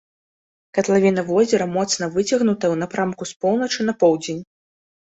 Катлавіна 0.77 1.21
возера 1.27 1.69
моцна 1.75 2.05
выцягнутая 2.17 2.69
ў 2.75 2.83
напрамку 2.87 3.23
з 3.35 3.39
поўначы 3.41 3.79
на 3.91 4.01
поўдзень. 4.05 4.47